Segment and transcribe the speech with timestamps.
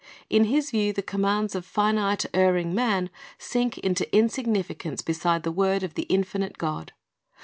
[0.31, 5.83] In his view the commands of finite, erring man sink into insignificance beside the word
[5.83, 6.91] of the infinite God.